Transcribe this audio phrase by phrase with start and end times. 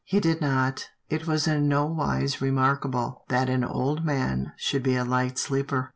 [0.03, 0.89] He did not.
[1.09, 5.89] It was in no wise remarkable, that an old man should be a light sleeper.